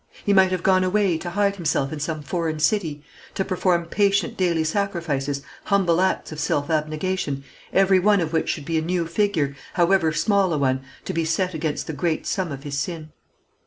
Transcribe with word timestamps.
He 0.25 0.33
might 0.33 0.49
have 0.49 0.63
gone 0.63 0.83
away 0.83 1.19
to 1.19 1.29
hide 1.29 1.57
himself 1.57 1.93
in 1.93 1.99
some 1.99 2.23
foreign 2.23 2.57
city, 2.57 3.03
to 3.35 3.45
perform 3.45 3.85
patient 3.85 4.35
daily 4.35 4.63
sacrifices, 4.63 5.43
humble 5.65 6.01
acts 6.01 6.31
of 6.31 6.39
self 6.39 6.71
abnegation, 6.71 7.43
every 7.71 7.99
one 7.99 8.19
of 8.19 8.33
which 8.33 8.49
should 8.49 8.65
be 8.65 8.79
a 8.79 8.81
new 8.81 9.05
figure, 9.05 9.55
however 9.75 10.11
small 10.11 10.53
a 10.53 10.57
one, 10.57 10.81
to 11.05 11.13
be 11.13 11.23
set 11.23 11.53
against 11.53 11.85
the 11.85 11.93
great 11.93 12.25
sum 12.25 12.51
of 12.51 12.63
his 12.63 12.79
sin. 12.79 13.11